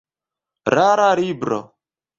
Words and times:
Rara 0.73 1.13
libro. 1.13 1.59